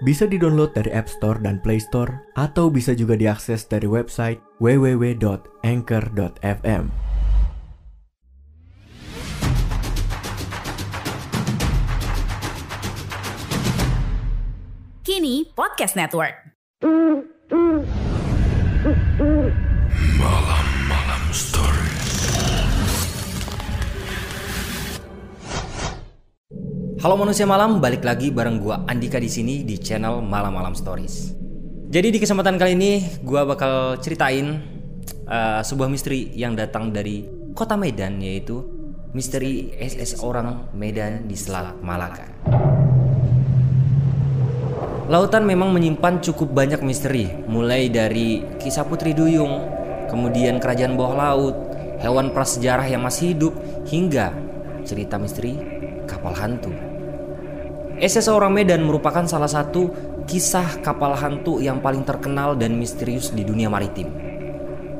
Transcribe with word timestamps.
Bisa 0.00 0.24
di-download 0.24 0.72
dari 0.72 0.88
App 0.96 1.12
Store 1.12 1.36
dan 1.44 1.60
Play 1.60 1.76
Store 1.76 2.24
atau 2.32 2.72
bisa 2.72 2.96
juga 2.96 3.20
diakses 3.20 3.68
dari 3.68 3.84
website 3.84 4.40
www.anchor.fm. 4.56 6.88
Kini 15.04 15.44
Podcast 15.52 16.00
Network. 16.00 16.32
Halo 27.00 27.16
manusia 27.16 27.48
malam, 27.48 27.80
balik 27.80 28.04
lagi 28.04 28.28
bareng 28.28 28.60
gua 28.60 28.84
Andika 28.84 29.16
di 29.16 29.32
sini 29.32 29.64
di 29.64 29.80
channel 29.80 30.20
Malam 30.20 30.52
Malam 30.52 30.76
Stories. 30.76 31.32
Jadi 31.88 32.12
di 32.12 32.20
kesempatan 32.20 32.60
kali 32.60 32.76
ini 32.76 33.00
gua 33.24 33.48
bakal 33.48 33.96
ceritain 34.04 34.60
uh, 35.24 35.64
sebuah 35.64 35.88
misteri 35.88 36.28
yang 36.36 36.52
datang 36.52 36.92
dari 36.92 37.24
kota 37.56 37.80
Medan 37.80 38.20
yaitu 38.20 38.60
misteri 39.16 39.72
SS 39.80 40.20
orang 40.20 40.76
Medan 40.76 41.24
di 41.24 41.40
Selat 41.40 41.80
Malaka. 41.80 42.28
Lautan 45.08 45.48
memang 45.48 45.72
menyimpan 45.72 46.20
cukup 46.20 46.52
banyak 46.52 46.84
misteri, 46.84 47.32
mulai 47.48 47.88
dari 47.88 48.44
kisah 48.60 48.84
Putri 48.84 49.16
Duyung, 49.16 49.56
kemudian 50.12 50.60
kerajaan 50.60 51.00
bawah 51.00 51.16
laut, 51.16 51.56
hewan 52.04 52.28
prasejarah 52.36 52.84
yang 52.92 53.00
masih 53.00 53.32
hidup, 53.32 53.56
hingga 53.88 54.36
cerita 54.84 55.16
misteri 55.16 55.80
kapal 56.04 56.36
hantu. 56.36 56.90
SS 58.00 58.32
Orang 58.32 58.56
Medan 58.56 58.88
merupakan 58.88 59.20
salah 59.28 59.52
satu 59.52 59.92
kisah 60.24 60.80
kapal 60.80 61.12
hantu 61.20 61.60
yang 61.60 61.84
paling 61.84 62.00
terkenal 62.00 62.56
dan 62.56 62.80
misterius 62.80 63.28
di 63.28 63.44
dunia 63.44 63.68
maritim. 63.68 64.08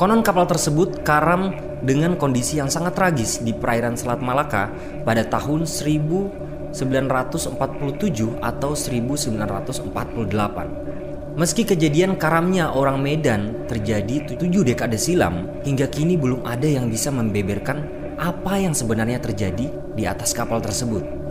Konon 0.00 0.24
kapal 0.24 0.48
tersebut 0.48 1.04
karam 1.04 1.52
dengan 1.84 2.16
kondisi 2.16 2.56
yang 2.56 2.72
sangat 2.72 2.96
tragis 2.96 3.44
di 3.44 3.52
perairan 3.52 4.00
Selat 4.00 4.24
Malaka 4.24 4.72
pada 5.04 5.28
tahun 5.28 5.68
1947 5.68 6.72
atau 8.40 8.72
1948. 8.72 11.36
Meski 11.36 11.68
kejadian 11.68 12.16
karamnya 12.16 12.72
orang 12.72 13.04
Medan 13.04 13.68
terjadi 13.68 14.40
tujuh 14.40 14.64
dekade 14.64 14.96
silam, 14.96 15.52
hingga 15.68 15.84
kini 15.92 16.16
belum 16.16 16.48
ada 16.48 16.64
yang 16.64 16.88
bisa 16.88 17.12
membeberkan 17.12 17.92
apa 18.16 18.56
yang 18.56 18.72
sebenarnya 18.72 19.20
terjadi 19.20 19.68
di 19.68 20.08
atas 20.08 20.32
kapal 20.32 20.64
tersebut. 20.64 21.25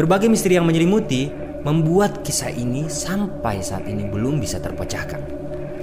Berbagai 0.00 0.32
misteri 0.32 0.56
yang 0.56 0.64
menyelimuti 0.64 1.28
membuat 1.60 2.24
kisah 2.24 2.48
ini 2.48 2.88
sampai 2.88 3.60
saat 3.60 3.84
ini 3.84 4.08
belum 4.08 4.40
bisa 4.40 4.56
terpecahkan. 4.56 5.20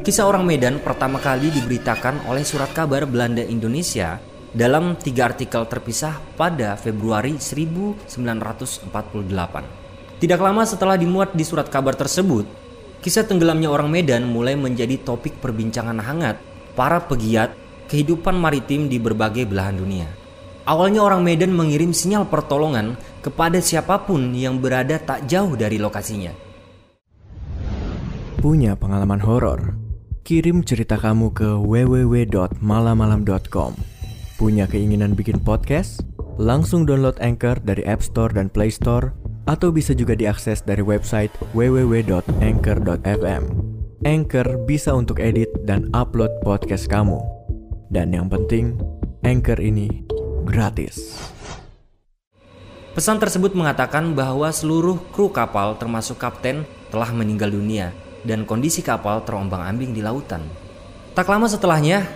Kisah 0.01 0.25
orang 0.25 0.41
Medan 0.41 0.81
pertama 0.81 1.21
kali 1.21 1.53
diberitakan 1.53 2.25
oleh 2.25 2.41
surat 2.41 2.73
kabar 2.73 3.05
Belanda 3.05 3.45
Indonesia 3.45 4.17
dalam 4.57 4.97
tiga 4.97 5.29
artikel 5.29 5.61
terpisah 5.69 6.17
pada 6.33 6.73
Februari 6.81 7.37
1948. 7.37 8.89
Tidak 10.17 10.39
lama 10.41 10.65
setelah 10.65 10.97
dimuat 10.97 11.37
di 11.37 11.45
surat 11.45 11.69
kabar 11.69 11.93
tersebut, 11.93 12.49
kisah 13.05 13.21
tenggelamnya 13.21 13.69
orang 13.69 13.93
Medan 13.93 14.25
mulai 14.25 14.57
menjadi 14.57 14.97
topik 14.97 15.37
perbincangan 15.37 16.01
hangat 16.01 16.41
para 16.73 17.05
pegiat 17.05 17.53
kehidupan 17.85 18.33
maritim 18.33 18.89
di 18.89 18.97
berbagai 18.97 19.45
belahan 19.45 19.77
dunia. 19.77 20.09
Awalnya 20.67 20.99
orang 20.99 21.23
Medan 21.23 21.55
mengirim 21.55 21.95
sinyal 21.95 22.27
pertolongan 22.27 22.99
kepada 23.27 23.59
siapa 23.59 24.07
pun 24.07 24.31
yang 24.31 24.63
berada 24.63 24.95
tak 24.95 25.27
jauh 25.27 25.59
dari 25.59 25.75
lokasinya. 25.75 26.31
Punya 28.39 28.79
pengalaman 28.79 29.19
horor? 29.19 29.75
Kirim 30.23 30.63
cerita 30.63 30.95
kamu 30.95 31.35
ke 31.35 31.59
www.malamalam.com. 31.59 33.71
Punya 34.39 34.63
keinginan 34.69 35.17
bikin 35.17 35.41
podcast? 35.43 36.05
Langsung 36.39 36.87
download 36.87 37.19
Anchor 37.19 37.59
dari 37.59 37.83
App 37.83 37.99
Store 38.05 38.31
dan 38.31 38.47
Play 38.47 38.71
Store 38.71 39.11
atau 39.49 39.73
bisa 39.73 39.97
juga 39.97 40.13
diakses 40.13 40.61
dari 40.61 40.85
website 40.85 41.33
www.anchor.fm. 41.57 43.43
Anchor 44.05 44.47
bisa 44.69 44.93
untuk 44.93 45.17
edit 45.17 45.49
dan 45.65 45.89
upload 45.97 46.29
podcast 46.45 46.85
kamu. 46.85 47.17
Dan 47.89 48.13
yang 48.13 48.29
penting, 48.29 48.77
Anchor 49.25 49.57
ini 49.57 50.05
gratis. 50.45 51.33
Pesan 52.97 53.21
tersebut 53.21 53.53
mengatakan 53.53 54.17
bahwa 54.17 54.49
seluruh 54.49 54.97
kru 55.13 55.29
kapal 55.29 55.77
termasuk 55.77 56.17
kapten 56.17 56.65
telah 56.89 57.13
meninggal 57.13 57.53
dunia 57.53 57.93
dan 58.25 58.41
kondisi 58.41 58.81
kapal 58.81 59.21
terombang-ambing 59.21 59.93
di 59.93 60.01
lautan. 60.01 60.41
Tak 61.13 61.29
lama 61.29 61.45
setelahnya, 61.45 62.09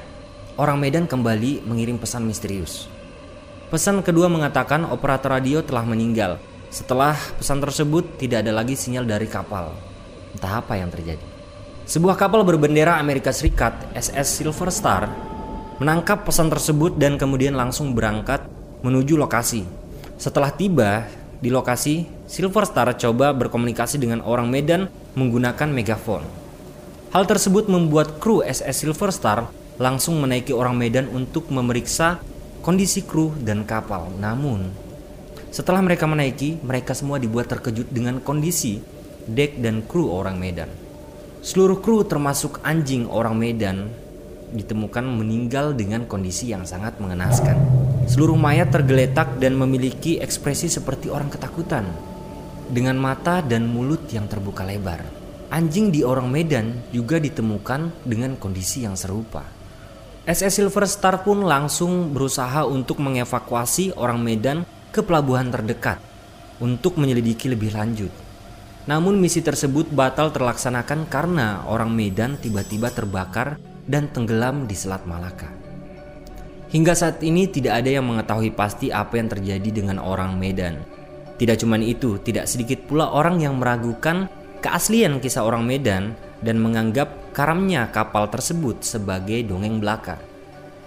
orang 0.58 0.82
Medan 0.82 1.06
kembali 1.06 1.70
mengirim 1.70 2.02
pesan 2.02 2.26
misterius. 2.26 2.90
Pesan 3.70 4.02
kedua 4.02 4.26
mengatakan 4.26 4.90
operator 4.90 5.38
radio 5.38 5.62
telah 5.62 5.86
meninggal. 5.86 6.42
Setelah 6.74 7.14
pesan 7.38 7.62
tersebut 7.62 8.18
tidak 8.18 8.42
ada 8.42 8.50
lagi 8.50 8.74
sinyal 8.74 9.06
dari 9.06 9.30
kapal. 9.30 9.78
Entah 10.34 10.66
apa 10.66 10.82
yang 10.82 10.90
terjadi. 10.90 11.22
Sebuah 11.86 12.18
kapal 12.18 12.42
berbendera 12.42 12.98
Amerika 12.98 13.30
Serikat, 13.30 13.86
SS 13.94 14.42
Silver 14.42 14.74
Star, 14.74 15.06
menangkap 15.78 16.26
pesan 16.26 16.50
tersebut 16.50 16.98
dan 16.98 17.22
kemudian 17.22 17.54
langsung 17.54 17.94
berangkat 17.94 18.50
menuju 18.82 19.14
lokasi. 19.14 19.81
Setelah 20.22 20.54
tiba 20.54 21.10
di 21.42 21.50
lokasi, 21.50 22.06
Silver 22.30 22.62
Star 22.70 22.94
coba 22.94 23.34
berkomunikasi 23.34 23.98
dengan 23.98 24.22
orang 24.22 24.54
Medan 24.54 24.86
menggunakan 25.18 25.66
megafon. 25.66 26.22
Hal 27.10 27.26
tersebut 27.26 27.66
membuat 27.66 28.22
kru 28.22 28.46
SS 28.46 28.86
Silver 28.86 29.10
Star 29.10 29.50
langsung 29.82 30.22
menaiki 30.22 30.54
orang 30.54 30.78
Medan 30.78 31.10
untuk 31.10 31.50
memeriksa 31.50 32.22
kondisi 32.62 33.02
kru 33.02 33.34
dan 33.42 33.66
kapal. 33.66 34.14
Namun, 34.22 34.70
setelah 35.50 35.82
mereka 35.82 36.06
menaiki, 36.06 36.62
mereka 36.62 36.94
semua 36.94 37.18
dibuat 37.18 37.50
terkejut 37.50 37.90
dengan 37.90 38.22
kondisi 38.22 38.78
dek 39.26 39.58
dan 39.58 39.82
kru 39.82 40.06
orang 40.06 40.38
Medan. 40.38 40.70
Seluruh 41.42 41.82
kru 41.82 42.06
termasuk 42.06 42.62
anjing 42.62 43.10
orang 43.10 43.34
Medan 43.42 43.90
ditemukan 44.54 45.02
meninggal 45.02 45.74
dengan 45.74 46.06
kondisi 46.06 46.54
yang 46.54 46.62
sangat 46.62 47.02
mengenaskan. 47.02 47.81
Seluruh 48.10 48.38
mayat 48.38 48.74
tergeletak 48.74 49.38
dan 49.38 49.54
memiliki 49.54 50.18
ekspresi 50.18 50.72
seperti 50.72 51.10
orang 51.10 51.30
ketakutan, 51.30 51.86
dengan 52.72 52.96
mata 52.96 53.44
dan 53.44 53.68
mulut 53.68 54.08
yang 54.10 54.26
terbuka 54.32 54.64
lebar. 54.64 55.04
Anjing 55.52 55.92
di 55.92 56.02
orang 56.08 56.32
Medan 56.32 56.80
juga 56.96 57.20
ditemukan 57.20 58.08
dengan 58.08 58.40
kondisi 58.40 58.88
yang 58.88 58.96
serupa. 58.96 59.44
SS 60.24 60.64
Silver 60.64 60.88
Star 60.88 61.28
pun 61.28 61.44
langsung 61.44 62.16
berusaha 62.16 62.64
untuk 62.64 63.04
mengevakuasi 63.04 63.98
orang 64.00 64.24
Medan 64.24 64.64
ke 64.96 65.04
pelabuhan 65.04 65.52
terdekat 65.52 66.00
untuk 66.64 66.96
menyelidiki 66.96 67.52
lebih 67.52 67.76
lanjut. 67.76 68.14
Namun 68.88 69.20
misi 69.20 69.44
tersebut 69.44 69.92
batal 69.92 70.32
terlaksanakan 70.32 71.10
karena 71.12 71.68
orang 71.68 71.92
Medan 71.92 72.40
tiba-tiba 72.40 72.90
terbakar 72.94 73.60
dan 73.84 74.08
tenggelam 74.10 74.70
di 74.70 74.74
Selat 74.78 75.04
Malaka. 75.04 75.71
Hingga 76.72 76.96
saat 76.96 77.20
ini 77.20 77.52
tidak 77.52 77.84
ada 77.84 77.92
yang 78.00 78.08
mengetahui 78.08 78.56
pasti 78.56 78.96
apa 78.96 79.20
yang 79.20 79.28
terjadi 79.28 79.70
dengan 79.76 80.00
orang 80.00 80.40
Medan. 80.40 80.80
Tidak 81.36 81.60
cuma 81.60 81.76
itu, 81.76 82.16
tidak 82.24 82.48
sedikit 82.48 82.88
pula 82.88 83.12
orang 83.12 83.44
yang 83.44 83.60
meragukan 83.60 84.32
keaslian 84.64 85.20
kisah 85.20 85.44
orang 85.44 85.68
Medan 85.68 86.16
dan 86.40 86.64
menganggap 86.64 87.36
karamnya 87.36 87.92
kapal 87.92 88.32
tersebut 88.32 88.88
sebagai 88.88 89.44
dongeng 89.44 89.84
belaka. 89.84 90.16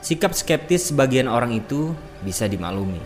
Sikap 0.01 0.33
skeptis 0.33 0.89
sebagian 0.89 1.29
orang 1.29 1.53
itu 1.53 1.93
bisa 2.25 2.49
dimaklumi. 2.49 3.01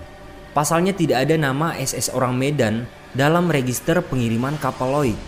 Pasalnya 0.54 0.94
tidak 0.94 1.26
ada 1.26 1.34
nama 1.34 1.74
SS 1.74 2.14
orang 2.14 2.38
Medan 2.38 2.86
dalam 3.10 3.50
register 3.50 3.98
pengiriman 4.06 4.54
kapal 4.62 4.94
Lloyd. 4.94 5.18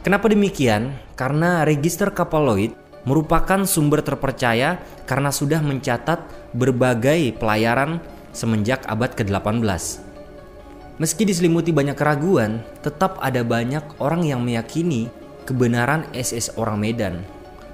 Kenapa 0.00 0.32
demikian? 0.32 0.96
Karena 1.20 1.68
register 1.68 2.08
kapal 2.16 2.48
Lloyd 2.48 2.85
merupakan 3.06 3.64
sumber 3.64 4.02
terpercaya 4.02 4.82
karena 5.06 5.32
sudah 5.32 5.62
mencatat 5.62 6.52
berbagai 6.52 7.38
pelayaran 7.38 8.02
semenjak 8.34 8.84
abad 8.84 9.14
ke-18. 9.16 10.04
Meski 11.00 11.22
diselimuti 11.24 11.72
banyak 11.72 11.96
keraguan, 11.96 12.60
tetap 12.84 13.16
ada 13.22 13.40
banyak 13.40 13.84
orang 14.02 14.26
yang 14.26 14.42
meyakini 14.42 15.08
kebenaran 15.48 16.04
SS 16.12 16.58
orang 16.58 16.76
Medan. 16.82 17.14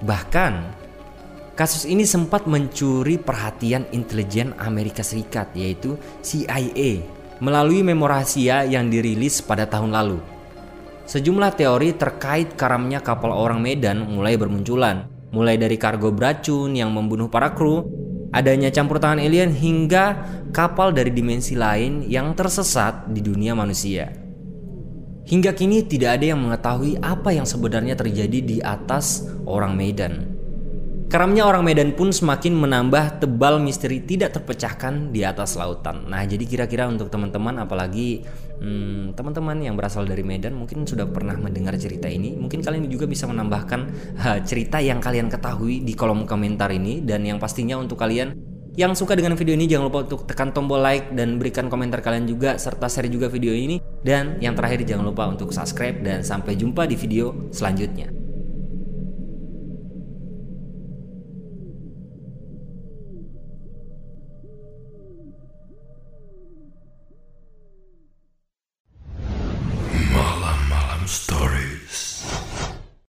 Bahkan, 0.04 0.82
Kasus 1.52 1.84
ini 1.84 2.08
sempat 2.08 2.48
mencuri 2.48 3.20
perhatian 3.20 3.84
intelijen 3.92 4.56
Amerika 4.56 5.04
Serikat 5.04 5.52
yaitu 5.52 6.00
CIA 6.24 7.04
melalui 7.44 7.84
memo 7.84 8.08
rahasia 8.08 8.64
yang 8.64 8.88
dirilis 8.88 9.44
pada 9.44 9.68
tahun 9.68 9.92
lalu. 9.92 10.16
Sejumlah 11.04 11.52
teori 11.52 11.92
terkait 11.92 12.56
karamnya 12.56 13.04
kapal 13.04 13.36
orang 13.36 13.60
Medan 13.60 14.00
mulai 14.00 14.40
bermunculan, 14.40 15.11
mulai 15.32 15.56
dari 15.56 15.80
kargo 15.80 16.12
beracun 16.12 16.76
yang 16.76 16.92
membunuh 16.92 17.32
para 17.32 17.56
kru, 17.56 17.88
adanya 18.32 18.68
campur 18.68 19.00
tangan 19.00 19.20
alien 19.20 19.52
hingga 19.52 20.20
kapal 20.52 20.92
dari 20.92 21.12
dimensi 21.12 21.56
lain 21.56 22.04
yang 22.04 22.36
tersesat 22.36 23.08
di 23.08 23.24
dunia 23.24 23.56
manusia. 23.56 24.12
Hingga 25.22 25.54
kini 25.54 25.86
tidak 25.86 26.20
ada 26.20 26.34
yang 26.34 26.40
mengetahui 26.42 26.98
apa 27.00 27.30
yang 27.32 27.46
sebenarnya 27.46 27.94
terjadi 27.94 28.38
di 28.42 28.58
atas 28.58 29.24
orang 29.46 29.78
Medan. 29.78 30.41
Karamnya 31.12 31.44
orang 31.44 31.60
Medan 31.60 31.92
pun 31.92 32.08
semakin 32.08 32.56
menambah 32.56 33.20
tebal 33.20 33.60
misteri 33.60 34.00
tidak 34.00 34.32
terpecahkan 34.32 35.12
di 35.12 35.20
atas 35.28 35.60
lautan. 35.60 36.08
Nah, 36.08 36.24
jadi 36.24 36.40
kira-kira 36.40 36.88
untuk 36.88 37.12
teman-teman 37.12 37.60
apalagi 37.60 38.24
hmm, 38.56 39.12
teman-teman 39.12 39.60
yang 39.60 39.76
berasal 39.76 40.08
dari 40.08 40.24
Medan 40.24 40.56
mungkin 40.56 40.88
sudah 40.88 41.04
pernah 41.04 41.36
mendengar 41.36 41.76
cerita 41.76 42.08
ini. 42.08 42.32
Mungkin 42.40 42.64
kalian 42.64 42.88
juga 42.88 43.04
bisa 43.04 43.28
menambahkan 43.28 43.80
ha, 44.24 44.40
cerita 44.40 44.80
yang 44.80 45.04
kalian 45.04 45.28
ketahui 45.28 45.84
di 45.84 45.92
kolom 45.92 46.24
komentar 46.24 46.72
ini 46.72 47.04
dan 47.04 47.28
yang 47.28 47.36
pastinya 47.36 47.76
untuk 47.76 48.00
kalian 48.00 48.32
yang 48.72 48.96
suka 48.96 49.12
dengan 49.12 49.36
video 49.36 49.52
ini 49.52 49.68
jangan 49.68 49.92
lupa 49.92 50.08
untuk 50.08 50.24
tekan 50.24 50.48
tombol 50.48 50.80
like 50.80 51.12
dan 51.12 51.36
berikan 51.36 51.68
komentar 51.68 52.00
kalian 52.00 52.24
juga 52.24 52.56
serta 52.56 52.88
share 52.88 53.12
juga 53.12 53.28
video 53.28 53.52
ini 53.52 53.84
dan 54.00 54.40
yang 54.40 54.56
terakhir 54.56 54.80
jangan 54.88 55.12
lupa 55.12 55.28
untuk 55.28 55.52
subscribe 55.52 56.00
dan 56.00 56.24
sampai 56.24 56.56
jumpa 56.56 56.88
di 56.88 56.96
video 56.96 57.52
selanjutnya. 57.52 58.21